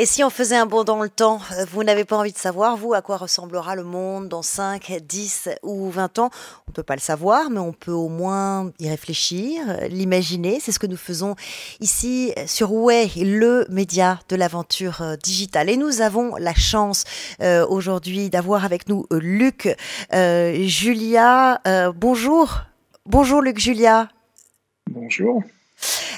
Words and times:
Et 0.00 0.06
si 0.06 0.22
on 0.22 0.30
faisait 0.30 0.54
un 0.54 0.66
bond 0.66 0.84
dans 0.84 1.02
le 1.02 1.08
temps, 1.08 1.40
euh, 1.50 1.64
vous 1.72 1.82
n'avez 1.82 2.04
pas 2.04 2.16
envie 2.16 2.30
de 2.30 2.38
savoir, 2.38 2.76
vous, 2.76 2.94
à 2.94 3.02
quoi 3.02 3.16
ressemblera 3.16 3.74
le 3.74 3.82
monde 3.82 4.28
dans 4.28 4.42
5, 4.42 4.92
10 5.02 5.48
ou 5.64 5.90
20 5.90 6.20
ans 6.20 6.30
On 6.68 6.70
ne 6.70 6.72
peut 6.72 6.84
pas 6.84 6.94
le 6.94 7.00
savoir, 7.00 7.50
mais 7.50 7.58
on 7.58 7.72
peut 7.72 7.90
au 7.90 8.08
moins 8.08 8.70
y 8.78 8.88
réfléchir, 8.88 9.64
euh, 9.68 9.88
l'imaginer. 9.88 10.60
C'est 10.60 10.70
ce 10.70 10.78
que 10.78 10.86
nous 10.86 10.96
faisons 10.96 11.34
ici 11.80 12.32
sur 12.46 12.72
Way, 12.72 13.10
le 13.16 13.66
média 13.70 14.20
de 14.28 14.36
l'aventure 14.36 15.02
euh, 15.02 15.16
digitale. 15.16 15.68
Et 15.68 15.76
nous 15.76 16.00
avons 16.00 16.36
la 16.36 16.54
chance 16.54 17.02
aujourd'hui 17.68 18.30
d'avoir 18.30 18.64
avec 18.64 18.88
nous 18.88 19.04
Luc, 19.10 19.74
Julia. 20.12 21.60
bonjour. 21.96 22.60
Bonjour 23.04 23.42
Luc, 23.42 23.58
Julia. 23.58 24.08
Bonjour. 24.88 25.42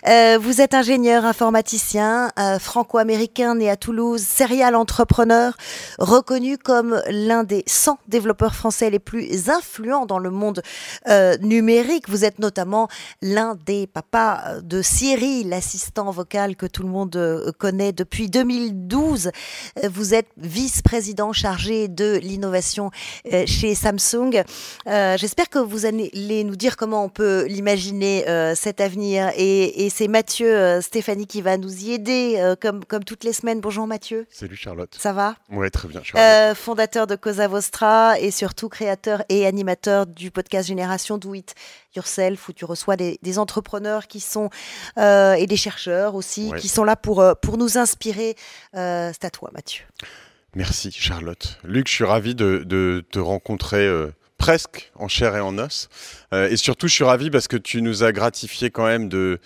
Euh, 0.09 0.39
vous 0.41 0.61
êtes 0.61 0.75
ingénieur 0.75 1.25
informaticien 1.25 2.31
euh, 2.39 2.59
franco-américain 2.59 3.55
né 3.55 3.69
à 3.69 3.77
Toulouse, 3.77 4.23
serial 4.23 4.75
entrepreneur, 4.75 5.57
reconnu 5.99 6.57
comme 6.57 7.03
l'un 7.11 7.45
des 7.45 7.65
100 7.67 7.99
développeurs 8.09 8.55
français 8.55 8.91
les 8.91 8.99
plus 8.99 9.51
influents 9.51 10.07
dans 10.07 10.19
le 10.19 10.31
monde 10.31 10.63
euh, 11.09 11.37
numérique. 11.39 12.09
Vous 12.09 12.25
êtes 12.25 12.39
notamment 12.39 12.89
l'un 13.21 13.57
des 13.67 13.87
papas 13.87 14.61
de 14.63 14.81
Siri, 14.81 15.45
l'assistant 15.45 16.11
vocal 16.11 16.57
que 16.57 16.67
tout 16.67 16.83
le 16.83 16.89
monde 16.89 17.55
connaît 17.59 17.93
depuis 17.93 18.31
2012. 18.31 19.31
Vous 19.91 20.15
êtes 20.15 20.29
vice-président 20.39 21.33
chargé 21.33 21.89
de 21.89 22.19
l'innovation 22.23 22.91
chez 23.47 23.75
Samsung. 23.75 24.43
J'espère 24.87 25.49
que 25.51 25.59
vous 25.59 25.87
allez 25.87 26.45
nous 26.45 26.57
dire 26.57 26.77
comment 26.77 27.05
on 27.05 27.09
peut 27.09 27.45
l'imaginer 27.47 28.25
cet 28.55 28.81
avenir 28.81 29.31
et, 29.37 29.87
et 29.87 29.90
c'est 29.91 30.09
Mathieu 30.09 30.57
euh, 30.57 30.81
Stéphanie 30.81 31.27
qui 31.27 31.43
va 31.43 31.57
nous 31.57 31.85
y 31.85 31.93
aider, 31.93 32.37
euh, 32.39 32.55
comme, 32.59 32.85
comme 32.85 33.05
toutes 33.05 33.25
les 33.25 33.33
semaines. 33.33 33.61
Bonjour 33.61 33.87
Mathieu. 33.87 34.27
Salut 34.31 34.57
Charlotte. 34.57 34.97
Ça 34.99 35.13
va? 35.13 35.37
Oui, 35.51 35.71
très 35.71 35.89
bien. 35.89 36.01
Euh, 36.15 36.55
fondateur 36.55 37.07
de 37.07 37.17
Cosa 37.17 37.49
Vostra 37.49 38.19
et 38.19 38.31
surtout 38.31 38.69
créateur 38.69 39.23
et 39.29 39.47
animateur 39.47 40.07
du 40.07 40.31
podcast 40.31 40.69
Génération 40.69 41.19
Do 41.19 41.35
It 41.35 41.55
Yourself, 41.97 42.49
où 42.49 42.53
tu 42.53 42.65
reçois 42.65 42.97
des, 42.97 43.39
entrepreneurs 43.39 44.07
qui 44.07 44.21
sont, 44.21 44.49
et 44.97 45.47
des 45.47 45.57
chercheurs 45.57 46.15
aussi, 46.15 46.53
qui 46.59 46.69
sont 46.69 46.85
là 46.85 46.97
pour, 46.97 47.25
pour 47.43 47.59
nous 47.59 47.79
inspirer. 47.79 48.37
c'est 48.73 49.25
à 49.25 49.31
toi 49.31 49.51
Mathieu. 49.53 49.85
Merci 50.55 50.93
Charlotte. 50.93 51.59
Luc, 51.65 51.89
je 51.89 51.95
suis 51.95 52.05
ravi 52.05 52.35
de, 52.35 52.63
de 52.65 53.05
te 53.11 53.19
rencontrer 53.19 53.89
presque 54.39 54.93
en 54.95 55.09
chair 55.09 55.37
et 55.37 55.41
en 55.41 55.59
os. 55.59 55.89
et 56.33 56.57
surtout, 56.57 56.87
je 56.87 56.95
suis 56.95 57.05
ravi 57.05 57.31
parce 57.31 57.49
que 57.49 57.57
tu 57.57 57.83
nous 57.83 58.05
as 58.05 58.13
gratifié 58.13 58.71
quand 58.71 58.87
même 58.87 59.09
de 59.09 59.41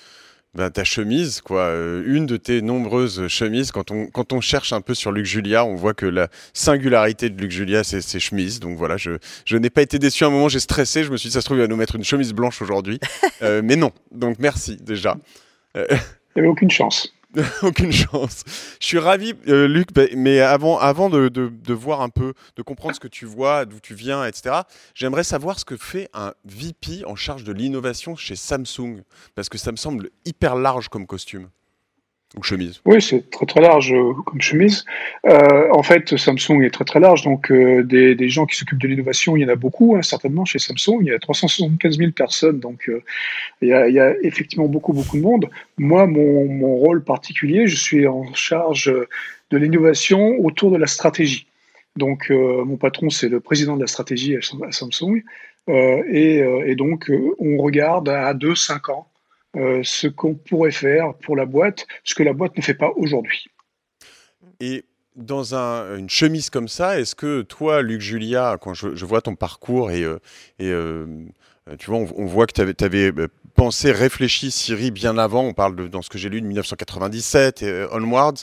ben, 0.55 0.70
ta 0.70 0.84
chemise, 0.84 1.41
quoi, 1.41 1.62
euh, 1.62 2.02
une 2.06 2.27
de 2.27 2.36
tes 2.36 2.62
nombreuses 2.62 3.27
chemises. 3.28 3.72
Quand 3.72 3.91
on, 3.91 4.06
quand 4.06 4.33
on 4.33 4.41
cherche 4.41 4.72
un 4.72 4.80
peu 4.80 4.94
sur 4.94 5.12
Luc 5.12 5.27
Julia, 5.27 5.64
on 5.64 5.74
voit 5.74 5.94
que 5.94 6.06
la 6.06 6.28
singularité 6.52 7.30
de 7.30 7.41
Luc 7.41 7.50
Julia, 7.50 7.84
c'est 7.84 8.00
ses 8.00 8.20
chemises. 8.20 8.60
Donc 8.60 8.77
voilà, 8.77 8.97
je, 8.97 9.12
je 9.44 9.56
n'ai 9.56 9.70
pas 9.70 9.82
été 9.82 9.98
déçu. 9.98 10.25
À 10.25 10.28
un 10.28 10.30
moment, 10.30 10.48
j'ai 10.48 10.60
stressé. 10.60 11.05
Je 11.05 11.10
me 11.10 11.16
suis 11.16 11.28
dit, 11.28 11.32
ça 11.34 11.41
se 11.41 11.47
trouve, 11.47 11.58
il 11.58 11.62
va 11.62 11.66
nous 11.66 11.77
mettre 11.77 11.97
une 11.97 12.05
chemise 12.05 12.32
blanche 12.32 12.62
aujourd'hui. 12.62 13.00
Euh, 13.42 13.62
mais 13.64 13.77
non. 13.77 13.91
Donc 14.12 14.36
merci 14.38 14.77
déjà. 14.77 15.16
Euh, 15.77 15.86
il 15.91 15.97
n'y 16.36 16.41
avait 16.41 16.48
aucune 16.48 16.70
chance. 16.70 17.14
Aucune 17.63 17.93
chance. 17.93 18.45
Je 18.81 18.87
suis 18.87 18.99
ravi, 18.99 19.35
euh, 19.49 19.67
Luc, 19.67 19.93
bah, 19.93 20.05
mais 20.17 20.41
avant, 20.41 20.79
avant 20.79 21.11
de, 21.11 21.29
de, 21.29 21.73
voir 21.73 22.01
un 22.01 22.09
peu, 22.09 22.35
de 22.57 22.63
comprendre 22.63 22.95
ce 22.95 23.01
que 23.01 23.09
tu 23.09 23.27
vois, 23.27 23.65
d'où 23.65 23.81
tu 23.81 23.95
viens, 23.95 24.25
etc., 24.25 24.63
j'aimerais 24.95 25.25
savoir 25.25 25.59
ce 25.59 25.65
que 25.65 25.77
fait 25.77 26.09
un 26.15 26.33
VP 26.45 27.05
en 27.07 27.17
charge 27.17 27.45
de 27.45 27.53
l'innovation 27.53 28.17
chez 28.17 28.37
Samsung, 28.37 29.03
parce 29.35 29.49
que 29.49 29.59
ça 29.59 29.73
me 29.73 29.77
semble 29.77 30.11
hyper 30.25 30.55
large 30.55 30.89
comme 30.89 31.07
costume. 31.07 31.49
Oui, 32.85 33.01
c'est 33.01 33.31
très 33.31 33.47
très 33.47 33.61
large 33.61 33.93
euh, 33.93 34.13
comme 34.27 34.41
chemise. 34.41 34.85
Euh, 35.27 35.69
en 35.73 35.83
fait, 35.83 36.17
Samsung 36.17 36.62
est 36.62 36.71
très 36.71 36.84
très 36.84 36.99
large, 36.99 37.22
donc 37.22 37.50
euh, 37.50 37.83
des, 37.84 38.15
des, 38.15 38.28
gens 38.28 38.45
qui 38.45 38.56
s'occupent 38.56 38.81
de 38.81 38.89
l'innovation, 38.89 39.37
il 39.37 39.43
y 39.43 39.45
en 39.45 39.49
a 39.49 39.55
beaucoup, 39.55 39.95
hein, 39.97 40.03
certainement 40.03 40.44
chez 40.44 40.59
Samsung. 40.59 40.99
Il 41.03 41.06
y 41.06 41.12
a 41.12 41.19
375 41.19 41.97
000 41.97 42.11
personnes, 42.11 42.59
donc 42.59 42.89
euh, 42.89 43.03
il, 43.62 43.69
y 43.69 43.73
a, 43.73 43.89
il, 43.89 43.94
y 43.94 44.00
a, 44.00 44.15
effectivement 44.23 44.67
beaucoup 44.67 44.93
beaucoup 44.93 45.17
de 45.17 45.23
monde. 45.23 45.49
Moi, 45.78 46.06
mon, 46.06 46.47
mon 46.49 46.75
rôle 46.75 47.05
particulier, 47.05 47.69
je 47.69 47.77
suis 47.77 48.06
en 48.06 48.33
charge 48.34 48.93
de 49.50 49.56
l'innovation 49.56 50.37
autour 50.41 50.73
de 50.73 50.77
la 50.77 50.87
stratégie. 50.87 51.47
Donc, 51.97 52.31
mon 52.31 52.77
patron, 52.77 53.09
c'est 53.09 53.28
le 53.28 53.39
président 53.39 53.77
de 53.77 53.81
la 53.81 53.87
stratégie 53.87 54.37
à 54.37 54.41
Samsung, 54.73 55.23
et, 55.69 56.43
et, 56.67 56.75
donc 56.75 57.09
on 57.39 57.56
regarde 57.59 58.09
à 58.09 58.34
2-5 58.34 58.91
ans 58.91 59.06
euh, 59.56 59.81
ce 59.84 60.09
qu'on 60.09 60.34
pourrait 60.34 60.70
faire 60.70 61.15
pour 61.15 61.37
la 61.37 61.47
boîte, 61.47 61.87
ce 62.03 62.15
que 62.15 62.22
la 62.22 62.32
boîte 62.32 62.56
ne 62.56 62.62
fait 62.62 62.75
pas 62.75 62.91
aujourd'hui. 62.97 63.47
Et 64.60 64.84
dans 65.16 65.54
une 65.54 66.10
chemise 66.10 66.50
comme 66.50 66.69
ça, 66.69 66.98
est-ce 66.98 67.15
que 67.15 67.42
toi, 67.42 67.82
Luc 67.82 68.00
Julia, 68.00 68.59
quand 68.60 68.75
je, 68.75 69.04
vois 69.04 69.20
ton 69.20 69.37
parcours 69.37 69.93
et, 69.93 70.03
euh, 70.03 70.19
et 70.59 70.70
euh, 70.70 71.06
tu 71.78 71.87
vois, 71.88 72.00
on, 72.16 72.26
voit 72.26 72.47
que 72.47 72.53
tu 72.53 72.84
avais, 72.84 73.12
pensé, 73.54 73.93
réfléchi 73.93 74.50
Siri 74.50 74.91
bien 74.91 75.16
avant, 75.16 75.44
on 75.44 75.53
parle 75.53 75.76
de, 75.76 75.87
dans 75.87 76.03
ce 76.03 76.10
que 76.10 76.19
j'ai 76.19 76.28
lu 76.28 76.41
de 76.41 76.47
1997 76.47 77.62
et 77.62 77.87
onwards, 77.93 78.34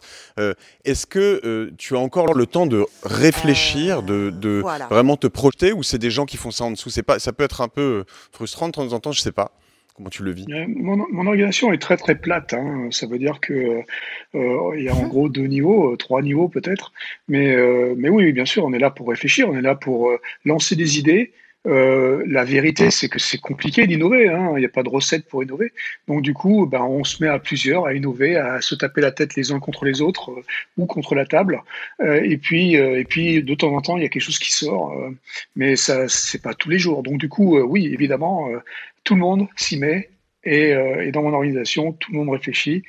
est-ce 0.85 1.05
que 1.05 1.71
tu 1.77 1.97
as 1.97 1.99
encore 1.99 2.33
le 2.33 2.45
temps 2.45 2.67
de 2.67 2.85
réfléchir, 3.03 4.01
de, 4.01 4.63
vraiment 4.89 5.17
te 5.17 5.27
projeter, 5.27 5.73
ou 5.73 5.83
c'est 5.83 5.99
des 5.99 6.09
gens 6.09 6.25
qui 6.25 6.37
font 6.37 6.51
ça 6.51 6.63
en 6.63 6.71
dessous? 6.71 6.89
Pas, 7.05 7.19
Ça 7.19 7.33
peut 7.33 7.43
être 7.43 7.59
un 7.59 7.67
peu 7.67 8.05
frustrant 8.31 8.67
de 8.67 8.71
temps 8.71 8.93
en 8.93 8.99
temps, 9.01 9.11
je 9.11 9.21
sais 9.21 9.33
pas. 9.33 9.51
Comment 9.95 10.09
tu 10.09 10.23
le 10.23 10.31
vis? 10.31 10.45
Euh, 10.49 10.65
mon, 10.67 11.27
organisation 11.27 11.73
est 11.73 11.77
très 11.77 11.97
très 11.97 12.15
plate. 12.15 12.53
Hein. 12.53 12.87
Ça 12.91 13.07
veut 13.07 13.19
dire 13.19 13.39
que 13.39 13.83
euh, 14.35 14.71
il 14.77 14.83
y 14.83 14.89
a 14.89 14.95
en 14.95 15.07
gros 15.07 15.29
deux 15.29 15.45
niveaux, 15.45 15.93
euh, 15.93 15.97
trois 15.97 16.21
niveaux 16.21 16.47
peut-être. 16.47 16.93
Mais, 17.27 17.55
mais 17.95 18.09
oui, 18.09 18.31
bien 18.31 18.45
sûr, 18.45 18.65
on 18.65 18.73
est 18.73 18.79
là 18.79 18.89
pour 18.89 19.09
réfléchir, 19.09 19.49
on 19.49 19.57
est 19.57 19.61
là 19.61 19.75
pour 19.75 20.11
lancer 20.45 20.75
des 20.75 20.99
idées, 20.99 21.31
euh, 21.67 22.23
la 22.25 22.43
vérité, 22.43 22.89
c'est 22.89 23.07
que 23.07 23.19
c'est 23.19 23.37
compliqué 23.37 23.85
d'innover. 23.85 24.29
Hein. 24.29 24.53
Il 24.55 24.59
n'y 24.59 24.65
a 24.65 24.69
pas 24.69 24.83
de 24.83 24.89
recette 24.89 25.27
pour 25.27 25.43
innover. 25.43 25.71
Donc 26.07 26.21
du 26.23 26.33
coup, 26.33 26.65
ben, 26.65 26.81
on 26.81 27.03
se 27.03 27.23
met 27.23 27.29
à 27.29 27.37
plusieurs 27.39 27.85
à 27.85 27.93
innover, 27.93 28.35
à 28.35 28.61
se 28.61 28.73
taper 28.73 29.01
la 29.01 29.11
tête 29.11 29.35
les 29.35 29.51
uns 29.51 29.59
contre 29.59 29.85
les 29.85 30.01
autres 30.01 30.31
euh, 30.31 30.43
ou 30.77 30.85
contre 30.85 31.13
la 31.13 31.25
table. 31.25 31.61
Euh, 32.01 32.21
et 32.23 32.37
puis, 32.37 32.77
euh, 32.77 32.99
et 32.99 33.03
puis 33.05 33.43
de 33.43 33.53
temps 33.53 33.75
en 33.75 33.81
temps, 33.81 33.97
il 33.97 34.03
y 34.03 34.05
a 34.05 34.09
quelque 34.09 34.23
chose 34.23 34.39
qui 34.39 34.51
sort, 34.51 34.95
mais 35.55 35.75
ça, 35.75 36.07
c'est 36.07 36.41
pas 36.41 36.53
tous 36.53 36.69
les 36.69 36.79
jours. 36.79 37.03
Donc 37.03 37.17
du 37.17 37.29
coup, 37.29 37.59
oui, 37.59 37.87
évidemment, 37.93 38.49
tout 39.03 39.15
le 39.15 39.21
monde 39.21 39.47
s'y 39.55 39.77
met. 39.77 40.09
Et, 40.43 40.71
et 40.71 41.11
dans 41.11 41.21
mon 41.21 41.33
organisation, 41.33 41.93
tout 41.93 42.11
le 42.11 42.17
monde 42.17 42.29
réfléchit. 42.29 42.81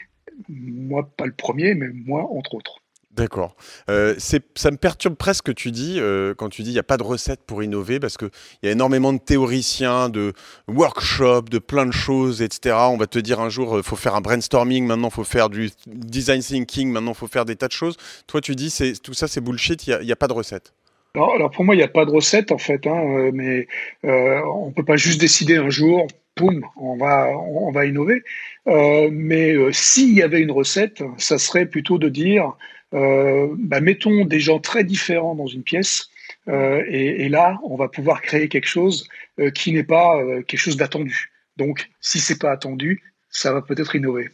Moi, 0.49 1.07
pas 1.17 1.27
le 1.27 1.33
premier, 1.33 1.75
mais 1.75 1.89
moi, 1.93 2.27
entre 2.33 2.55
autres. 2.55 2.83
D'accord. 3.15 3.57
Euh, 3.91 4.15
ça 4.19 4.71
me 4.71 4.77
perturbe 4.79 5.17
presque 5.17 5.45
que 5.45 5.53
tu 5.53 5.71
dis, 5.71 5.97
euh, 5.99 6.35
quand 6.35 6.49
tu 6.49 6.63
dis 6.63 6.71
il 6.71 6.73
n'y 6.73 6.79
a 6.79 6.83
pas 6.83 6.97
de 6.97 7.03
recette 7.03 7.43
pour 7.43 7.63
innover, 7.63 8.01
parce 8.01 8.17
qu'il 8.17 8.31
y 8.63 8.69
a 8.69 8.71
énormément 8.71 9.13
de 9.13 9.19
théoriciens, 9.19 10.09
de 10.09 10.33
workshops, 10.67 11.51
de 11.51 11.59
plein 11.59 11.85
de 11.85 11.93
choses, 11.93 12.41
etc. 12.41 12.75
On 12.89 12.97
va 12.97 13.07
te 13.07 13.19
dire 13.19 13.39
un 13.41 13.51
jour, 13.51 13.77
il 13.77 13.81
euh, 13.81 13.83
faut 13.83 13.97
faire 13.97 14.15
un 14.15 14.23
brainstorming, 14.23 14.87
maintenant 14.87 15.09
il 15.09 15.15
faut 15.15 15.25
faire 15.25 15.51
du 15.51 15.71
design 15.87 16.41
thinking, 16.41 16.91
maintenant 16.91 17.13
il 17.13 17.17
faut 17.17 17.27
faire 17.27 17.45
des 17.45 17.57
tas 17.57 17.69
de 17.69 17.73
choses. 17.73 17.97
Toi, 18.27 18.41
tu 18.41 18.57
dis, 18.57 18.75
tout 19.03 19.13
ça 19.13 19.29
c'est 19.29 19.43
bullshit, 19.43 19.87
il 19.87 19.99
n'y 20.07 20.13
a, 20.13 20.17
pas 20.17 20.29
de 20.29 20.33
recette. 20.33 20.73
Alors, 21.15 21.51
pour 21.51 21.65
moi, 21.65 21.75
il 21.75 21.79
n'y 21.79 21.85
a 21.85 21.89
pas 21.89 22.07
de 22.07 22.11
recette 22.11 22.53
en 22.53 22.59
fait, 22.59 22.87
hein, 22.87 23.05
euh, 23.05 23.31
mais 23.35 23.67
euh, 24.05 24.41
on 24.47 24.69
ne 24.69 24.73
peut 24.73 24.85
pas 24.85 24.97
juste 24.97 25.21
décider 25.21 25.57
un 25.57 25.69
jour, 25.69 26.07
poum, 26.35 26.65
on 26.77 26.97
va, 26.97 27.29
on 27.37 27.71
va 27.71 27.85
innover. 27.85 28.23
Euh, 28.67 29.11
mais 29.13 29.55
s'il 29.73 30.15
y 30.15 30.23
avait 30.23 30.41
une 30.41 30.51
recette, 30.51 31.03
ça 31.19 31.39
serait 31.39 31.67
plutôt 31.67 31.99
de 31.99 32.09
dire 32.09 32.55
euh, 32.95 33.49
bah, 33.59 33.81
mettons 33.81 34.25
des 34.25 34.41
gens 34.41 34.59
très 34.59 34.85
différents 34.85 35.35
dans 35.35 35.47
une 35.47 35.63
pièce, 35.63 36.11
euh, 36.49 36.83
et, 36.89 37.25
et, 37.25 37.29
là, 37.29 37.59
on 37.65 37.77
va 37.77 37.89
pouvoir 37.89 38.21
créer 38.21 38.49
quelque 38.49 38.69
chose 38.69 39.09
euh, 39.39 39.51
qui 39.51 39.73
n'est 39.73 39.85
pas 39.85 40.19
quelque 40.47 40.59
chose 40.59 40.77
d'attendu. 40.77 41.31
Donc, 41.57 41.91
si 42.01 42.21
c'est 42.21 42.39
pas 42.39 42.51
attendu, 42.51 43.03
ça 43.31 43.53
va 43.53 43.63
peut-être 43.63 43.95
innover. 43.95 44.29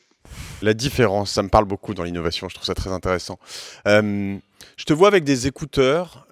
La 0.63 0.75
différence, 0.75 1.31
ça 1.31 1.43
me 1.43 1.49
parle 1.49 1.65
beaucoup 1.65 1.95
dans 1.95 2.03
l'innovation, 2.03 2.49
je 2.49 2.55
trouve 2.55 2.67
ça 2.67 2.75
très 2.75 2.91
intéressant. 2.91 3.39
je 3.87 4.41
te 4.87 4.93
vois 4.93 5.09
avec 5.09 5.25
des 5.25 5.47
écouteurs. 5.47 6.27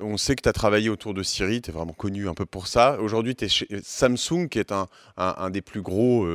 On 0.00 0.16
sait 0.16 0.36
que 0.36 0.42
tu 0.42 0.48
as 0.48 0.52
travaillé 0.52 0.88
autour 0.88 1.14
de 1.14 1.22
Siri, 1.22 1.62
tu 1.62 1.70
es 1.70 1.72
vraiment 1.72 1.92
connu 1.92 2.28
un 2.28 2.34
peu 2.34 2.46
pour 2.46 2.66
ça. 2.66 3.00
Aujourd'hui, 3.00 3.34
tu 3.34 3.46
es 3.46 3.48
chez 3.48 3.66
Samsung, 3.82 4.48
qui 4.48 4.58
est 4.58 4.72
un, 4.72 5.50
des 5.50 5.62
plus 5.62 5.82
gros 5.82 6.26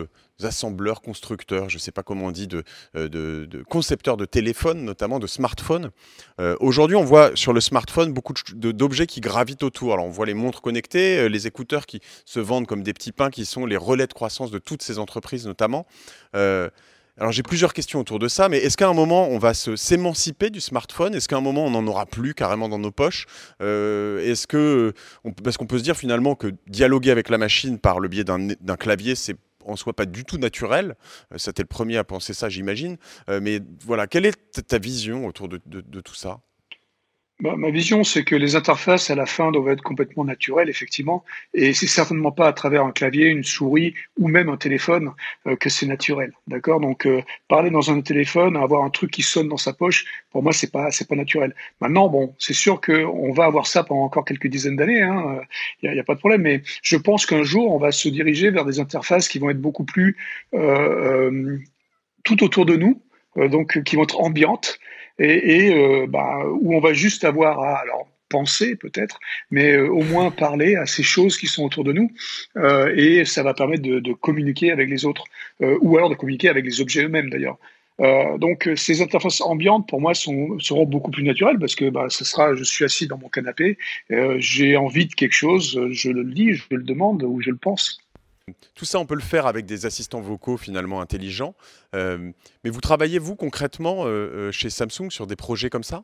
assembleurs, 0.43 1.01
constructeurs, 1.01 1.69
je 1.69 1.77
ne 1.77 1.79
sais 1.79 1.91
pas 1.91 2.03
comment 2.03 2.25
on 2.25 2.31
dit, 2.31 2.49
euh, 2.95 3.07
de, 3.07 3.63
concepteurs 3.69 4.17
de 4.17 4.25
téléphones, 4.25 4.83
notamment 4.83 5.19
de 5.19 5.27
smartphones. 5.27 5.91
Euh, 6.41 6.57
aujourd'hui, 6.59 6.97
on 6.97 7.03
voit 7.03 7.31
sur 7.35 7.53
le 7.53 7.61
smartphone 7.61 8.11
beaucoup 8.11 8.33
d'objets 8.53 9.07
qui 9.07 9.21
gravitent 9.21 9.63
autour. 9.63 9.93
Alors, 9.93 10.05
on 10.05 10.09
voit 10.09 10.25
les 10.25 10.33
montres 10.33 10.61
connectées, 10.61 11.19
euh, 11.19 11.29
les 11.29 11.47
écouteurs 11.47 11.85
qui 11.85 12.01
se 12.25 12.39
vendent 12.39 12.67
comme 12.67 12.83
des 12.83 12.93
petits 12.93 13.13
pains, 13.13 13.29
qui 13.29 13.45
sont 13.45 13.65
les 13.65 13.77
relais 13.77 14.07
de 14.07 14.13
croissance 14.13 14.51
de 14.51 14.59
toutes 14.59 14.81
ces 14.81 14.99
entreprises, 14.99 15.45
notamment. 15.45 15.85
Alors, 17.17 17.31
j'ai 17.31 17.43
plusieurs 17.43 17.73
questions 17.73 18.01
autour 18.01 18.19
de 18.19 18.27
ça, 18.27 18.49
mais 18.49 18.57
est-ce 18.57 18.75
qu'à 18.75 18.89
un 18.89 18.93
moment, 18.93 19.29
on 19.29 19.37
va 19.37 19.53
s'émanciper 19.53 20.49
du 20.49 20.59
smartphone? 20.59 21.15
Est-ce 21.15 21.29
qu'à 21.29 21.37
un 21.37 21.41
moment, 21.41 21.65
on 21.65 21.69
n'en 21.69 21.87
aura 21.87 22.05
plus 22.05 22.33
carrément 22.33 22.67
dans 22.67 22.79
nos 22.79 22.91
poches? 22.91 23.25
Est-ce 23.61 24.47
que, 24.47 24.91
parce 25.41 25.55
qu'on 25.55 25.65
peut 25.65 25.77
se 25.77 25.83
dire 25.83 25.95
finalement 25.95 26.35
que 26.35 26.47
dialoguer 26.67 27.11
avec 27.11 27.29
la 27.29 27.37
machine 27.37 27.79
par 27.79 28.01
le 28.01 28.09
biais 28.09 28.25
d'un 28.25 28.75
clavier, 28.77 29.15
c'est 29.15 29.37
en 29.63 29.77
soi 29.77 29.93
pas 29.93 30.05
du 30.05 30.25
tout 30.25 30.37
naturel. 30.37 30.95
C'était 31.37 31.63
le 31.63 31.67
premier 31.67 31.97
à 31.97 32.03
penser 32.03 32.33
ça, 32.33 32.49
j'imagine. 32.49 32.97
mais 33.29 33.61
voilà, 33.85 34.07
quelle 34.07 34.25
est 34.25 34.67
ta 34.67 34.77
vision 34.77 35.25
autour 35.25 35.47
de 35.47 36.01
tout 36.01 36.15
ça? 36.15 36.41
Bah, 37.41 37.55
ma 37.57 37.69
vision, 37.69 38.05
c'est 38.05 38.23
que 38.23 38.35
les 38.35 38.55
interfaces 38.55 39.09
à 39.09 39.15
la 39.15 39.25
fin 39.25 39.51
doivent 39.51 39.73
être 39.73 39.81
complètement 39.81 40.23
naturelles, 40.23 40.69
effectivement, 40.69 41.25
et 41.53 41.73
c'est 41.73 41.85
certainement 41.85 42.31
pas 42.31 42.47
à 42.47 42.53
travers 42.53 42.85
un 42.85 42.91
clavier, 42.93 43.27
une 43.27 43.43
souris 43.43 43.93
ou 44.17 44.29
même 44.29 44.47
un 44.47 44.55
téléphone 44.55 45.11
euh, 45.45 45.57
que 45.57 45.69
c'est 45.69 45.85
naturel, 45.85 46.31
d'accord? 46.47 46.79
Donc 46.79 47.05
euh, 47.05 47.21
parler 47.49 47.71
dans 47.71 47.91
un 47.91 47.99
téléphone, 47.99 48.55
avoir 48.55 48.85
un 48.85 48.89
truc 48.89 49.11
qui 49.11 49.21
sonne 49.21 49.49
dans 49.49 49.57
sa 49.57 49.73
poche, 49.73 50.05
pour 50.31 50.43
moi 50.43 50.53
c'est 50.53 50.71
pas 50.71 50.91
c'est 50.91 51.09
pas 51.09 51.15
naturel. 51.15 51.53
Maintenant, 51.81 52.07
bon, 52.07 52.33
c'est 52.39 52.53
sûr 52.53 52.79
qu'on 52.79 53.33
va 53.33 53.45
avoir 53.45 53.67
ça 53.67 53.83
pendant 53.83 54.03
encore 54.03 54.23
quelques 54.23 54.47
dizaines 54.47 54.77
d'années, 54.77 54.99
il 54.99 55.03
hein, 55.03 55.41
n'y 55.83 55.89
a, 55.89 56.01
a, 56.01 56.03
pas 56.05 56.15
de 56.15 56.19
problème, 56.19 56.41
mais 56.41 56.61
je 56.83 56.95
pense 56.95 57.25
qu'un 57.25 57.43
jour 57.43 57.73
on 57.73 57.79
va 57.79 57.91
se 57.91 58.07
diriger 58.07 58.49
vers 58.49 58.63
des 58.63 58.79
interfaces 58.79 59.27
qui 59.27 59.39
vont 59.39 59.49
être 59.49 59.61
beaucoup 59.61 59.83
plus 59.83 60.15
euh, 60.53 61.57
tout 62.25 62.43
autour 62.43 62.65
de 62.65 62.75
nous, 62.75 63.01
donc 63.35 63.83
qui 63.83 63.95
vont 63.95 64.03
être 64.03 64.19
ambiantes 64.19 64.79
et, 65.19 65.67
et 65.67 65.75
euh, 65.75 66.07
bah, 66.07 66.43
où 66.61 66.75
on 66.75 66.79
va 66.79 66.93
juste 66.93 67.23
avoir 67.23 67.59
à 67.59 67.77
alors 67.77 68.07
penser 68.29 68.75
peut-être, 68.75 69.19
mais 69.51 69.73
euh, 69.73 69.87
au 69.87 70.03
moins 70.03 70.31
parler 70.31 70.75
à 70.75 70.85
ces 70.85 71.03
choses 71.03 71.37
qui 71.37 71.47
sont 71.47 71.63
autour 71.63 71.83
de 71.83 71.93
nous, 71.93 72.11
euh, 72.57 72.93
et 72.95 73.23
ça 73.25 73.43
va 73.43 73.53
permettre 73.53 73.83
de, 73.83 73.99
de, 73.99 74.13
communiquer 74.13 74.71
avec 74.71 74.89
les 74.89 75.05
autres, 75.05 75.25
euh, 75.61 75.77
ou 75.81 75.97
alors 75.97 76.09
de 76.09 76.15
communiquer 76.15 76.49
avec 76.49 76.65
les 76.65 76.81
objets 76.81 77.03
eux-mêmes 77.03 77.29
d'ailleurs. 77.29 77.57
Euh, 78.01 78.37
donc 78.37 78.69
ces 78.75 79.01
interfaces 79.01 79.39
ambiantes 79.39 79.87
pour 79.87 80.01
moi 80.01 80.13
seront 80.13 80.85
beaucoup 80.85 81.11
plus 81.11 81.23
naturelles 81.23 81.59
parce 81.59 81.75
que 81.75 81.89
bah, 81.89 82.07
ce 82.09 82.25
sera, 82.25 82.53
je 82.53 82.63
suis 82.63 82.83
assis 82.83 83.07
dans 83.07 83.17
mon 83.17 83.29
canapé, 83.29 83.77
j'ai 84.37 84.75
envie 84.75 85.05
de 85.05 85.13
quelque 85.13 85.31
chose, 85.31 85.79
je 85.91 86.09
le 86.09 86.23
lis, 86.23 86.55
je 86.55 86.63
le 86.71 86.83
demande 86.83 87.23
ou 87.23 87.39
je 87.41 87.51
le 87.51 87.57
pense. 87.57 88.04
Tout 88.75 88.85
ça, 88.85 88.99
on 88.99 89.07
peut 89.07 89.15
le 89.15 89.21
faire 89.21 89.47
avec 89.47 89.65
des 89.65 89.87
assistants 89.87 90.21
vocaux 90.21 90.55
finalement 90.55 91.01
intelligents. 91.01 91.55
Euh, 91.95 92.31
mais 92.63 92.69
vous 92.69 92.79
travaillez, 92.79 93.17
vous, 93.17 93.35
concrètement, 93.35 94.05
euh, 94.05 94.09
euh, 94.09 94.51
chez 94.51 94.69
Samsung 94.69 95.09
sur 95.09 95.25
des 95.25 95.35
projets 95.35 95.71
comme 95.71 95.83
ça? 95.83 96.03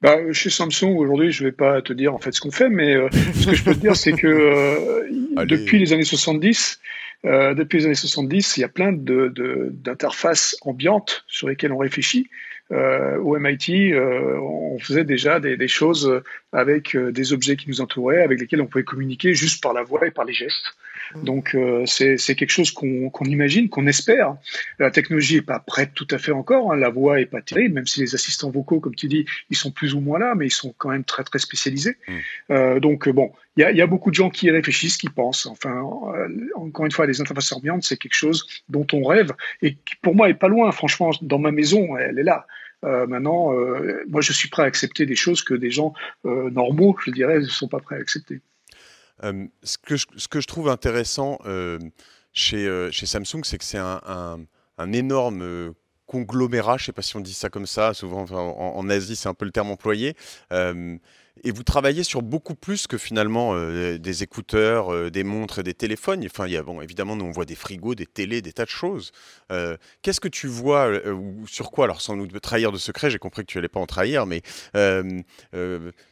Bah, 0.00 0.16
chez 0.32 0.48
Samsung, 0.48 0.96
aujourd'hui, 0.96 1.32
je 1.32 1.44
ne 1.44 1.48
vais 1.48 1.52
pas 1.52 1.82
te 1.82 1.92
dire 1.92 2.14
en 2.14 2.18
fait 2.18 2.32
ce 2.32 2.40
qu'on 2.40 2.50
fait, 2.50 2.70
mais 2.70 2.94
ce 3.12 3.46
que 3.46 3.54
je 3.54 3.62
peux 3.62 3.74
te 3.74 3.80
dire, 3.80 3.94
c'est 3.94 4.12
que 4.12 5.06
depuis 5.44 5.78
les 5.78 5.92
années 5.92 6.04
70, 6.04 6.80
depuis 7.24 7.78
les 7.78 7.84
années 7.86 7.94
70, 7.94 8.56
il 8.56 8.60
y 8.60 8.64
a 8.64 8.68
plein 8.68 8.92
d'interfaces 8.92 10.56
de, 10.62 10.68
ambiantes 10.70 11.24
sur 11.28 11.46
lesquelles 11.48 11.72
on 11.72 11.78
réfléchit. 11.78 12.28
Au 12.70 13.38
MIT, 13.38 13.94
on 13.94 14.78
faisait 14.78 15.04
déjà 15.04 15.40
des, 15.40 15.56
des 15.56 15.68
choses 15.68 16.22
avec 16.52 16.96
des 16.96 17.32
objets 17.32 17.56
qui 17.56 17.68
nous 17.68 17.80
entouraient, 17.80 18.22
avec 18.22 18.40
lesquels 18.40 18.60
on 18.60 18.66
pouvait 18.66 18.84
communiquer 18.84 19.34
juste 19.34 19.62
par 19.62 19.72
la 19.72 19.82
voix 19.82 20.06
et 20.06 20.10
par 20.10 20.24
les 20.24 20.32
gestes. 20.32 20.74
Mm. 21.14 21.24
Donc 21.24 21.54
euh, 21.54 21.84
c'est 21.86 22.16
quelque 22.34 22.50
chose 22.50 22.70
qu'on 22.70 23.24
imagine, 23.24 23.68
qu'on 23.68 23.86
espère. 23.86 24.36
La 24.78 24.90
technologie 24.90 25.36
est 25.36 25.42
pas 25.42 25.58
prête 25.58 25.92
tout 25.94 26.06
à 26.10 26.18
fait 26.18 26.32
encore, 26.32 26.72
hein. 26.72 26.76
la 26.76 26.88
voix 26.88 27.20
est 27.20 27.26
pas 27.26 27.42
terrible, 27.42 27.74
même 27.74 27.86
si 27.86 28.00
les 28.00 28.14
assistants 28.14 28.50
vocaux, 28.50 28.80
comme 28.80 28.94
tu 28.94 29.08
dis, 29.08 29.26
ils 29.50 29.56
sont 29.56 29.70
plus 29.70 29.94
ou 29.94 30.00
moins 30.00 30.18
là, 30.18 30.34
mais 30.34 30.46
ils 30.46 30.52
sont 30.52 30.74
quand 30.76 30.90
même 30.90 31.04
très 31.04 31.24
très 31.24 31.38
spécialisés. 31.38 31.96
Mm. 32.08 32.12
Euh, 32.50 32.80
donc 32.80 33.08
bon, 33.08 33.32
il 33.56 33.62
y 33.62 33.64
a, 33.64 33.72
y 33.72 33.80
a, 33.80 33.86
beaucoup 33.86 34.10
de 34.10 34.14
gens 34.14 34.30
qui 34.30 34.50
réfléchissent, 34.50 34.96
qui 34.96 35.08
pensent. 35.08 35.46
Enfin, 35.46 35.82
euh, 36.14 36.28
encore 36.56 36.84
une 36.84 36.92
fois, 36.92 37.06
les 37.06 37.20
interfaces 37.20 37.52
ambiantes, 37.52 37.84
c'est 37.84 37.96
quelque 37.96 38.14
chose 38.14 38.46
dont 38.68 38.86
on 38.92 39.02
rêve 39.04 39.32
et 39.62 39.74
qui 39.74 39.96
pour 40.02 40.14
moi 40.14 40.28
est 40.28 40.34
pas 40.34 40.48
loin. 40.48 40.70
Franchement, 40.72 41.10
dans 41.22 41.38
ma 41.38 41.52
maison, 41.52 41.96
elle 41.96 42.18
est 42.18 42.24
là. 42.24 42.46
Euh, 42.84 43.06
maintenant, 43.06 43.52
euh, 43.54 44.04
moi, 44.08 44.20
je 44.20 44.32
suis 44.32 44.48
prêt 44.48 44.62
à 44.62 44.66
accepter 44.66 45.06
des 45.06 45.16
choses 45.16 45.42
que 45.42 45.54
des 45.54 45.70
gens 45.70 45.94
euh, 46.24 46.50
normaux, 46.50 46.96
je 47.04 47.10
dirais, 47.10 47.40
ne 47.40 47.46
sont 47.46 47.68
pas 47.68 47.80
prêts 47.80 47.96
à 47.96 47.98
accepter. 47.98 48.40
Ce, 49.62 49.78
que 49.78 50.40
je, 50.40 50.46
trouve 50.46 50.68
intéressant 50.68 51.38
chez, 52.32 52.90
Samsung, 52.92 53.44
c'est 53.44 53.58
que 53.58 53.64
c'est 53.64 53.78
un, 53.78 54.46
énorme 54.92 55.72
conglomérat, 56.06 56.76
je 56.76 56.82
ne 56.82 56.86
sais 56.86 56.92
pas 56.92 57.02
si 57.02 57.16
on 57.16 57.20
dit 57.20 57.32
ça 57.32 57.48
comme 57.48 57.66
ça, 57.66 57.94
souvent 57.94 58.26
en, 58.30 58.90
Asie 58.90 59.16
c'est 59.16 59.28
un 59.28 59.34
peu 59.34 59.46
le 59.46 59.52
terme 59.52 59.70
employé, 59.70 60.14
et 61.44 61.50
vous 61.50 61.62
travaillez 61.62 62.02
sur 62.02 62.22
beaucoup 62.22 62.54
plus 62.54 62.86
que 62.86 62.98
finalement 62.98 63.54
euh, 63.54 63.98
des 63.98 64.22
écouteurs, 64.22 64.92
euh, 64.92 65.10
des 65.10 65.24
montres 65.24 65.62
des 65.62 65.74
téléphones. 65.74 66.24
Enfin, 66.24 66.46
y 66.46 66.56
a, 66.56 66.64
évidemment, 66.82 67.16
nous 67.16 67.24
on 67.24 67.30
voit 67.30 67.44
des 67.44 67.54
frigos, 67.54 67.94
des 67.94 68.06
télés, 68.06 68.42
des 68.42 68.52
tas 68.52 68.64
de 68.64 68.70
choses. 68.70 69.12
Euh, 69.52 69.76
qu'est-ce 70.02 70.20
que 70.20 70.28
tu 70.28 70.46
vois, 70.46 70.90
ou 71.12 71.46
sur 71.46 71.70
quoi, 71.70 71.84
alors 71.84 72.00
sans 72.00 72.16
nous 72.16 72.26
trahir 72.26 72.72
de 72.72 72.78
secret, 72.78 73.10
j'ai 73.10 73.18
compris 73.18 73.42
que 73.42 73.52
tu 73.52 73.58
n'allais 73.58 73.68
pas 73.68 73.80
en 73.80 73.86
trahir, 73.86 74.26
mais 74.26 74.42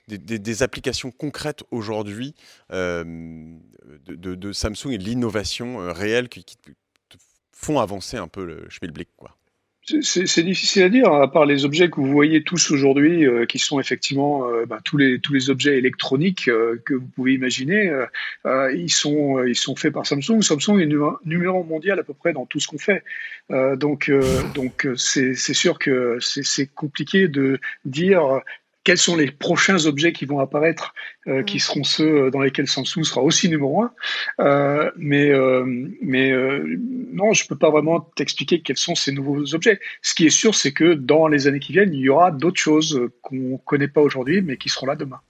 des, 0.09 0.63
applications 0.63 1.11
concrètes 1.11 1.65
aujourd'hui 1.71 2.35
de, 2.71 4.53
Samsung 4.53 4.91
et 4.91 4.99
de 4.99 5.05
l'innovation 5.05 5.93
réelle 5.93 6.29
qui, 6.29 6.45
qui, 6.45 6.57
font 7.53 7.81
avancer 7.81 8.19
un 8.19 8.29
peu 8.29 8.45
le 8.45 8.67
schmilblick, 8.69 9.09
quoi? 9.17 9.37
C'est 10.01 10.43
difficile 10.43 10.83
à 10.85 10.89
dire, 10.89 11.13
à 11.13 11.31
part 11.31 11.45
les 11.45 11.67
objets 11.67 11.91
que 11.91 11.97
vous 11.97 12.11
voyez 12.11 12.43
tous 12.43 12.71
aujourd'hui, 12.71 13.27
euh, 13.27 13.45
qui 13.45 13.59
sont 13.59 13.79
effectivement 13.79 14.49
euh, 14.49 14.65
ben, 14.65 14.79
tous, 14.83 14.97
les, 14.97 15.19
tous 15.19 15.35
les 15.35 15.51
objets 15.51 15.77
électroniques 15.77 16.49
euh, 16.49 16.81
que 16.87 16.95
vous 16.95 17.07
pouvez 17.07 17.35
imaginer, 17.35 17.93
ils, 18.45 18.91
sont, 18.91 19.45
ils 19.45 19.57
sont 19.57 19.77
faits 19.77 19.93
par 19.93 20.07
Samsung. 20.07 20.41
Samsung 20.41 20.81
est 20.81 20.89
numéro 21.27 21.65
mondial 21.65 21.99
à 21.99 22.03
peu 22.03 22.15
près 22.15 22.33
dans 22.33 22.47
tout 22.47 22.61
ce 22.61 22.69
qu'on 22.69 22.79
fait. 22.79 23.05
donc 23.77 24.11
donc 24.55 24.89
c'est 24.97 25.35
sûr 25.35 25.79
que 25.79 26.19
c'est 26.21 26.67
compliqué 26.67 27.29
de 27.29 27.59
dire 27.85 28.41
quels 28.85 28.99
sont 28.99 29.17
les 29.17 29.31
prochains 29.31 29.87
objets 29.87 30.13
qui 30.13 30.27
vont 30.27 30.39
apparaître, 30.41 30.95
euh, 31.27 31.43
qui 31.43 31.59
seront 31.59 31.85
ceux 31.85 32.31
dans 32.31 32.41
lesquels 32.41 32.69
Samsung 32.69 33.03
sera 33.03 33.23
aussi 33.23 33.49
numéro 33.49 33.83
un. 33.83 33.93
Euh, 34.41 34.91
mais 34.97 35.31
euh, 35.31 35.65
mais 36.03 36.33
non, 37.13 37.33
je 37.33 37.47
peux 37.47 37.57
pas 37.57 37.71
vraiment 37.71 38.01
t'expliquer 38.01 38.61
quels 38.61 38.77
sont 38.77 38.95
ces 38.95 39.13
nouveaux 39.13 39.55
objets. 39.55 39.81
Ce 40.03 40.15
qui 40.15 40.27
est 40.27 40.31
sûr, 40.31 40.55
c'est 40.55 40.73
que 40.73 40.95
dans 40.95 41.27
les 41.29 41.47
années 41.47 41.61
qui 41.61 41.73
viennent, 41.73 41.95
il 41.95 42.01
y 42.01 42.09
aura 42.09 42.31
d'autres 42.31 42.61
choses 42.61 43.01
qu'on 43.23 43.59
connaît 43.59 43.89
pas 43.89 44.03
aujourd'hui, 44.03 44.43
mais 44.43 44.57
qui 44.57 44.69
seront 44.69 44.87
là 44.87 44.97
demain. 44.97 45.21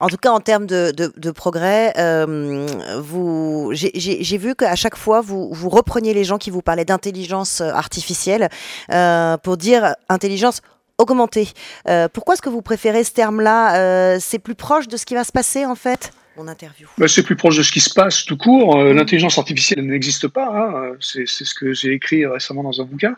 En 0.00 0.08
tout 0.08 0.16
cas, 0.16 0.30
en 0.30 0.40
termes 0.40 0.66
de, 0.66 0.90
de, 0.90 1.12
de 1.16 1.30
progrès, 1.30 1.92
euh, 1.96 2.66
vous, 3.00 3.70
j'ai 3.72 4.38
vu 4.38 4.54
qu'à 4.54 4.74
chaque 4.74 4.96
fois, 4.96 5.20
vous, 5.20 5.52
vous 5.52 5.68
repreniez 5.68 6.14
les 6.14 6.24
gens 6.24 6.38
qui 6.38 6.50
vous 6.50 6.62
parlaient 6.62 6.84
d'intelligence 6.84 7.60
artificielle 7.60 8.48
euh, 8.90 9.36
pour 9.36 9.56
dire 9.56 9.94
intelligence 10.08 10.60
augmenter. 11.02 11.48
Euh, 11.88 12.08
pourquoi 12.12 12.34
est-ce 12.34 12.42
que 12.42 12.48
vous 12.48 12.62
préférez 12.62 13.04
ce 13.04 13.12
terme-là? 13.12 13.76
Euh, 13.76 14.18
C'est 14.20 14.38
plus 14.38 14.54
proche 14.54 14.88
de 14.88 14.96
ce 14.96 15.04
qui 15.04 15.14
va 15.14 15.24
se 15.24 15.32
passer 15.32 15.66
en 15.66 15.74
fait? 15.74 16.10
Mon 16.36 16.48
interview 16.48 16.88
bah, 16.98 17.08
C'est 17.08 17.22
plus 17.22 17.36
proche 17.36 17.56
de 17.56 17.62
ce 17.62 17.72
qui 17.72 17.80
se 17.80 17.92
passe 17.92 18.24
tout 18.24 18.36
court. 18.36 18.76
Euh, 18.76 18.94
l'intelligence 18.94 19.38
artificielle 19.38 19.84
n'existe 19.84 20.28
pas. 20.28 20.48
Hein. 20.48 20.92
C'est 21.00 21.26
ce 21.26 21.54
que 21.54 21.72
j'ai 21.72 21.92
écrit 21.92 22.26
récemment 22.26 22.62
dans 22.62 22.80
un 22.80 22.84
bouquin. 22.84 23.16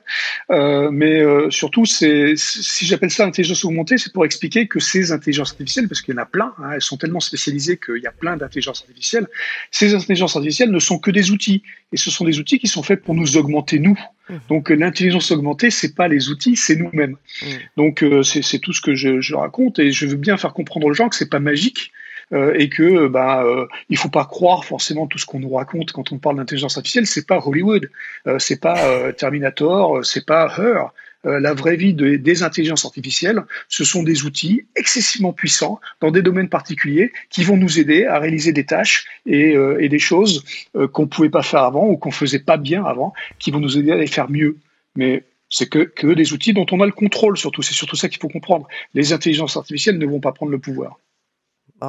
Euh, 0.51 0.91
mais 0.91 1.21
euh, 1.21 1.51
surtout, 1.51 1.85
si 1.87 2.37
j'appelle 2.83 3.11
ça 3.11 3.25
intelligence 3.25 3.65
augmentée, 3.65 3.99
c'est 3.99 4.13
pour 4.13 4.25
expliquer 4.25 4.67
que 4.67 4.81
ces 4.81 5.13
intelligences 5.13 5.53
artificielles, 5.53 5.89
parce 5.89 6.03
qu'il 6.03 6.15
y 6.15 6.19
en 6.19 6.23
a 6.23 6.27
plein, 6.27 6.53
hein, 6.59 6.71
elles 6.75 6.83
sont 6.83 6.97
tellement 6.97 7.21
spécialisées 7.21 7.79
qu'il 7.79 8.03
y 8.03 8.07
a 8.07 8.13
plein 8.13 8.37
d'intelligences 8.37 8.83
artificielles, 8.83 9.29
ces 9.71 9.95
intelligences 9.95 10.37
artificielles 10.37 10.71
ne 10.71 10.79
sont 10.79 10.99
que 10.99 11.11
des 11.11 11.31
outils. 11.31 11.63
Et 11.93 11.97
ce 11.97 12.11
sont 12.11 12.25
des 12.25 12.41
outils 12.41 12.59
qui 12.59 12.67
sont 12.67 12.83
faits 12.83 13.03
pour 13.03 13.15
nous 13.15 13.37
augmenter, 13.37 13.79
nous. 13.79 13.99
Mmh. 14.29 14.35
Donc 14.49 14.71
l'intelligence 14.71 15.31
augmentée, 15.31 15.71
c'est 15.71 15.95
pas 15.95 16.09
les 16.09 16.31
outils, 16.31 16.57
c'est 16.57 16.75
nous-mêmes. 16.77 17.17
Mmh. 17.43 17.47
Donc 17.77 18.05
c'est 18.25 18.59
tout 18.59 18.73
ce 18.73 18.81
que 18.81 18.95
je, 18.95 19.21
je, 19.21 19.35
raconte 19.35 19.79
et 19.79 19.93
je 19.93 20.07
veux 20.07 20.17
bien 20.17 20.37
faire 20.37 20.55
comprendre 20.55 20.87
aux 20.87 20.93
gens 20.93 21.09
que 21.09 21.15
c'est 21.15 21.31
pas 21.31 21.39
magique, 21.39 21.93
et 22.35 22.69
que 22.69 23.07
bah 23.07 23.45
euh, 23.45 23.67
il 23.89 23.97
faut 23.97 24.09
pas 24.09 24.25
croire 24.25 24.65
forcément 24.65 25.07
tout 25.07 25.19
ce 25.19 25.27
qu'on 25.27 25.41
nous 25.41 25.55
raconte 25.55 25.93
quand 25.93 26.13
on 26.13 26.19
parle 26.19 26.37
d'intelligence 26.37 26.77
artificielle. 26.77 27.07
C'est 27.07 27.27
pas 27.27 27.41
Hollywood, 27.45 27.91
euh, 28.27 28.39
c'est 28.39 28.61
pas 28.61 29.13
Terminator, 29.13 30.05
c'est 30.05 30.27
pas 30.27 30.53
Her. 30.59 30.93
la 31.25 31.55
vraie 31.55 31.77
vie 31.77 31.95
des 31.95 32.43
intelligences 32.43 32.85
artificielles, 32.85 33.43
ce 33.69 33.85
sont 33.85 34.03
des 34.03 34.25
outils 34.25 34.67
excessivement 34.77 35.33
puissants 35.33 35.81
dans 36.01 36.11
des 36.11 36.23
domaines 36.23 36.49
particuliers 36.49 37.13
qui 37.31 37.45
vont 37.45 37.57
nous 37.57 37.79
aider 37.79 38.05
à 38.07 38.19
réaliser 38.19 38.53
des 38.53 38.65
tâches 38.65 39.07
et, 39.27 39.55
et 39.79 39.89
des 39.89 39.99
choses 39.99 40.45
qu'on 40.93 41.07
pouvait 41.07 41.31
pas 41.31 41.43
faire 41.43 41.63
avant 41.63 41.87
ou 41.87 41.97
qu'on 41.97 42.11
faisait 42.11 42.41
pas 42.41 42.59
bien 42.59 42.85
avant, 42.85 43.15
qui 43.39 43.51
vont 43.51 43.61
nous 43.61 43.79
aider 43.79 43.93
à 43.93 43.97
les 43.97 44.07
faire 44.07 44.31
mieux. 44.31 44.59
Mais 44.97 45.25
c'est 45.49 45.69
que, 45.69 45.79
que 45.79 46.09
des 46.09 46.33
outils 46.33 46.53
dont 46.53 46.67
on 46.73 46.81
a 46.81 46.87
le 46.87 46.93
contrôle 46.93 47.39
surtout. 47.39 47.63
C'est 47.63 47.75
surtout 47.75 47.97
ça 47.97 48.09
qu'il 48.09 48.21
faut 48.21 48.29
comprendre. 48.29 48.67
Les 48.93 49.13
intelligences 49.13 49.57
artificielles 49.57 49.99
ne 49.99 50.07
vont 50.07 50.21
pas 50.21 50.33
prendre 50.33 50.53
le 50.53 50.59
pouvoir 50.59 50.99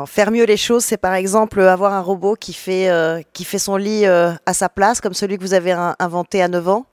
faire 0.05 0.31
mieux 0.31 0.45
les 0.45 0.57
choses, 0.57 0.83
c'est 0.83 0.97
par 0.97 1.13
exemple 1.13 1.61
avoir 1.61 1.93
un 1.93 2.01
robot 2.01 2.35
qui 2.35 2.53
fait, 2.53 2.89
euh, 2.89 3.21
son 3.57 3.77
lit 3.77 4.05
euh, 4.05 4.31
à 4.45 4.53
sa 4.53 4.67
place, 4.67 4.99
comme 4.99 5.13
celui 5.13 5.37
que 5.37 5.43
vous 5.43 5.53
avez 5.53 5.71
inventé 5.99 6.41
à 6.41 6.47
9 6.47 6.67
ans 6.67 6.85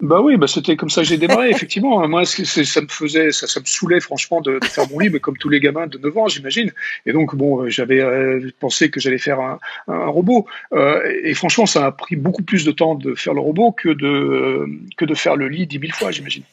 Bah 0.00 0.20
oui, 0.20 0.36
bah 0.36 0.46
c'était 0.46 0.76
comme 0.76 0.90
ça 0.90 1.00
que 1.00 1.08
j'ai 1.08 1.16
démarré, 1.16 1.50
effectivement. 1.50 2.06
Moi, 2.06 2.24
ça 2.24 2.80
me 2.80 2.86
faisait, 2.86 3.32
ça, 3.32 3.48
ça 3.48 3.58
me 3.58 3.64
saoulait 3.64 3.98
franchement 3.98 4.40
de, 4.40 4.60
de 4.60 4.64
faire 4.64 4.88
mon 4.90 5.00
lit, 5.00 5.10
mais 5.10 5.18
comme 5.18 5.36
tous 5.36 5.48
les 5.48 5.58
gamins 5.58 5.88
de 5.88 5.98
9 5.98 6.18
ans, 6.18 6.28
j'imagine. 6.28 6.72
Et 7.04 7.12
donc, 7.12 7.34
bon, 7.34 7.62
euh, 7.62 7.68
j'avais 7.68 8.00
euh, 8.00 8.48
pensé 8.60 8.90
que 8.90 9.00
j'allais 9.00 9.18
faire 9.18 9.40
un, 9.40 9.58
un 9.88 10.06
robot. 10.06 10.46
Euh, 10.72 11.02
et 11.24 11.34
franchement, 11.34 11.66
ça 11.66 11.84
a 11.84 11.90
pris 11.90 12.14
beaucoup 12.14 12.42
plus 12.42 12.64
de 12.64 12.70
temps 12.70 12.94
de 12.94 13.16
faire 13.16 13.34
le 13.34 13.40
robot 13.40 13.72
que 13.72 13.88
de, 13.88 14.68
que 14.96 15.04
de 15.04 15.14
faire 15.14 15.34
le 15.34 15.48
lit 15.48 15.66
dix 15.66 15.80
mille 15.80 15.92
fois, 15.92 16.12
j'imagine. 16.12 16.44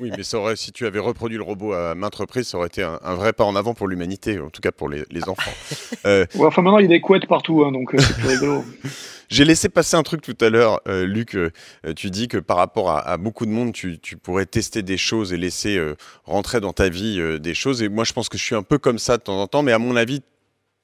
Oui, 0.00 0.10
mais 0.16 0.22
ça 0.22 0.38
aurait, 0.38 0.56
si 0.56 0.72
tu 0.72 0.86
avais 0.86 0.98
reproduit 0.98 1.36
le 1.36 1.42
robot 1.42 1.72
à 1.74 1.94
maintes 1.94 2.14
reprises, 2.14 2.48
ça 2.48 2.58
aurait 2.58 2.68
été 2.68 2.82
un, 2.82 3.14
vrai 3.14 3.32
pas 3.32 3.44
en 3.44 3.54
avant 3.54 3.74
pour 3.74 3.86
l'humanité, 3.86 4.38
en 4.40 4.48
tout 4.48 4.62
cas 4.62 4.72
pour 4.72 4.88
les, 4.88 5.04
les 5.10 5.28
enfants. 5.28 5.52
Ouais, 6.04 6.26
enfin, 6.46 6.62
maintenant, 6.62 6.78
il 6.78 6.82
y 6.82 6.86
a 6.86 6.88
des 6.88 7.00
couettes 7.00 7.26
partout, 7.26 7.64
hein, 7.64 7.72
donc 7.72 7.90
c'est 7.96 8.16
plus 8.16 8.28
rigolo. 8.34 8.64
J'ai 9.28 9.44
laissé 9.44 9.68
passer 9.68 9.96
un 9.96 10.02
truc 10.02 10.22
tout 10.22 10.36
à 10.40 10.50
l'heure, 10.50 10.80
euh, 10.88 11.06
Luc. 11.06 11.34
Euh, 11.34 11.50
tu 11.96 12.10
dis 12.10 12.28
que 12.28 12.38
par 12.38 12.56
rapport 12.56 12.90
à, 12.90 13.16
beaucoup 13.16 13.46
de 13.46 13.50
monde, 13.50 13.72
tu, 13.72 13.98
pourrais 14.22 14.46
tester 14.46 14.82
des 14.82 14.96
choses 14.96 15.32
et 15.32 15.36
laisser 15.36 15.80
rentrer 16.24 16.60
dans 16.60 16.72
ta 16.72 16.88
vie 16.88 17.40
des 17.40 17.54
choses. 17.54 17.82
Et 17.82 17.88
moi, 17.88 18.04
je 18.04 18.12
pense 18.12 18.28
que 18.28 18.38
je 18.38 18.42
suis 18.42 18.54
un 18.54 18.62
peu 18.62 18.78
comme 18.78 18.98
ça 18.98 19.16
de 19.16 19.22
temps 19.22 19.40
en 19.40 19.46
temps, 19.46 19.62
mais 19.62 19.72
à 19.72 19.78
mon 19.78 19.96
avis, 19.96 20.22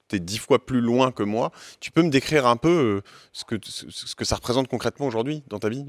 tu 0.08 0.16
es 0.16 0.20
dix 0.20 0.38
fois 0.38 0.64
plus 0.64 0.80
loin 0.80 1.12
que 1.12 1.22
moi. 1.22 1.52
Tu 1.80 1.90
peux 1.90 2.02
me 2.02 2.10
décrire 2.10 2.46
un 2.46 2.56
peu 2.56 3.02
ce, 3.32 3.44
que, 3.44 3.56
ce, 3.62 4.14
que 4.14 4.24
ça 4.24 4.36
représente 4.36 4.68
concrètement 4.68 5.06
aujourd'hui 5.06 5.42
dans 5.48 5.58
ta 5.58 5.68
vie 5.68 5.86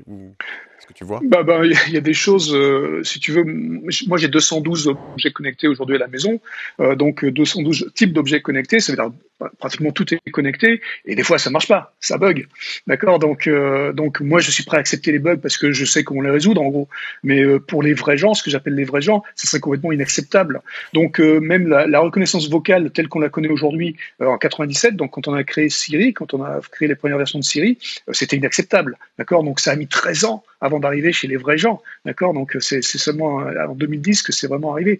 bah, 1.23 1.43
bah, 1.43 1.61
Il 1.65 1.93
y 1.93 1.97
a 1.97 2.01
des 2.01 2.13
choses, 2.13 2.55
si 3.03 3.19
tu 3.19 3.31
veux, 3.31 3.43
moi 3.43 4.17
j'ai 4.17 4.27
212 4.27 4.87
objets 4.87 5.31
connectés 5.31 5.67
aujourd'hui 5.67 5.95
à 5.95 5.99
la 5.99 6.07
maison, 6.07 6.39
donc 6.95 7.25
212 7.25 7.91
types 7.95 8.13
d'objets 8.13 8.41
connectés, 8.41 8.79
ça 8.79 8.91
veut 8.91 8.97
dire 8.97 9.11
pratiquement 9.59 9.91
tout 9.91 10.13
est 10.13 10.31
connecté 10.31 10.81
et 11.05 11.15
des 11.15 11.23
fois 11.23 11.37
ça 11.37 11.49
marche 11.49 11.67
pas, 11.67 11.93
ça 11.99 12.17
bug. 12.17 12.47
D'accord? 12.87 13.19
Donc 13.19 13.47
euh, 13.47 13.93
donc 13.93 14.21
moi 14.21 14.39
je 14.39 14.51
suis 14.51 14.63
prêt 14.63 14.77
à 14.77 14.79
accepter 14.79 15.11
les 15.11 15.19
bugs 15.19 15.37
parce 15.37 15.57
que 15.57 15.71
je 15.71 15.85
sais 15.85 16.03
comment 16.03 16.21
les 16.21 16.29
résoudre 16.29 16.61
en 16.61 16.69
gros. 16.69 16.87
Mais 17.23 17.41
euh, 17.41 17.59
pour 17.59 17.83
les 17.83 17.93
vrais 17.93 18.17
gens, 18.17 18.33
ce 18.33 18.43
que 18.43 18.49
j'appelle 18.49 18.75
les 18.75 18.83
vrais 18.83 19.01
gens, 19.01 19.23
ça 19.35 19.47
serait 19.47 19.59
complètement 19.59 19.91
inacceptable. 19.91 20.61
Donc 20.93 21.19
euh, 21.19 21.39
même 21.39 21.67
la, 21.67 21.99
reconnaissance 21.99 22.49
vocale 22.49 22.91
telle 22.91 23.07
qu'on 23.07 23.19
la 23.19 23.29
connaît 23.29 23.49
aujourd'hui 23.49 23.95
en 24.19 24.37
97, 24.37 24.95
donc 24.95 25.11
quand 25.11 25.27
on 25.27 25.33
a 25.33 25.43
créé 25.43 25.69
Siri, 25.69 26.13
quand 26.13 26.33
on 26.33 26.43
a 26.43 26.59
créé 26.71 26.87
les 26.87 26.95
premières 26.95 27.17
versions 27.17 27.39
de 27.39 27.43
Siri, 27.43 27.77
c'était 28.11 28.37
inacceptable. 28.37 28.97
D'accord? 29.17 29.43
Donc 29.43 29.59
ça 29.59 29.71
a 29.71 29.75
mis 29.75 29.87
13 29.87 30.25
ans 30.25 30.43
avant 30.61 30.79
d'arriver 30.79 31.11
chez 31.11 31.27
les 31.27 31.37
vrais 31.37 31.57
gens. 31.57 31.81
D'accord? 32.05 32.33
Donc 32.33 32.55
c'est 32.59 32.81
seulement 32.81 33.37
en 33.37 33.75
2010 33.75 34.21
que 34.21 34.31
c'est 34.31 34.47
vraiment 34.47 34.73
arrivé. 34.73 34.99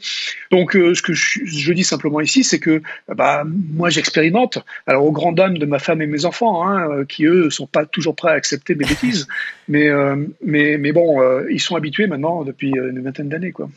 Donc 0.51 0.73
ce 0.73 1.01
que 1.01 1.13
je, 1.13 1.39
je 1.45 1.73
dis 1.73 1.83
simplement 1.83 2.21
ici, 2.21 2.43
c'est 2.43 2.59
que 2.59 2.81
bah 3.07 3.43
moi 3.45 3.89
j'expérimente 3.89 4.59
alors 4.87 5.05
aux 5.05 5.11
grandes 5.11 5.35
dames 5.35 5.57
de 5.57 5.65
ma 5.65 5.79
femme 5.79 6.01
et 6.01 6.07
mes 6.07 6.25
enfants, 6.25 6.67
hein, 6.67 6.89
euh, 6.89 7.05
qui 7.05 7.25
eux 7.25 7.49
sont 7.49 7.67
pas 7.67 7.85
toujours 7.85 8.15
prêts 8.15 8.31
à 8.31 8.33
accepter 8.33 8.75
mes 8.75 8.85
bêtises, 8.85 9.27
mais, 9.67 9.89
euh, 9.89 10.15
mais, 10.43 10.77
mais 10.77 10.91
bon, 10.91 11.21
euh, 11.21 11.45
ils 11.49 11.59
sont 11.59 11.75
habitués 11.75 12.07
maintenant 12.07 12.43
depuis 12.43 12.69
une 12.69 13.01
vingtaine 13.01 13.29
d'années, 13.29 13.51
quoi. 13.51 13.69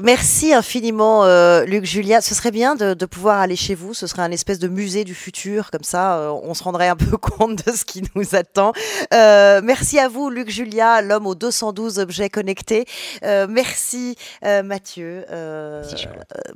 Merci 0.00 0.52
infiniment, 0.52 1.24
Luc 1.64 1.84
Julia. 1.84 2.20
Ce 2.20 2.34
serait 2.34 2.52
bien 2.52 2.76
de, 2.76 3.06
pouvoir 3.06 3.40
aller 3.40 3.56
chez 3.56 3.74
vous. 3.74 3.92
Ce 3.92 4.06
serait 4.06 4.22
un 4.22 4.30
espèce 4.30 4.58
de 4.58 4.68
musée 4.68 5.04
du 5.04 5.14
futur. 5.14 5.70
Comme 5.70 5.82
ça, 5.82 6.32
on 6.44 6.54
se 6.54 6.62
rendrait 6.62 6.88
un 6.88 6.96
peu 6.96 7.16
compte 7.16 7.66
de 7.66 7.72
ce 7.72 7.84
qui 7.84 8.02
nous 8.14 8.34
attend. 8.34 8.72
merci 9.10 9.98
à 9.98 10.08
vous, 10.08 10.30
Luc 10.30 10.48
Julia, 10.48 11.02
l'homme 11.02 11.26
aux 11.26 11.34
212 11.34 11.98
objets 11.98 12.30
connectés. 12.30 12.86
merci, 13.22 14.16
Mathieu, 14.42 15.24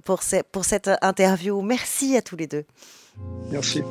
pour, 0.05 0.21
pour 0.53 0.65
cette 0.65 0.91
interview. 1.03 1.61
Merci 1.61 2.17
à 2.17 2.23
tous 2.23 2.37
les 2.37 2.47
deux. 2.47 2.65
Merci. 3.51 3.83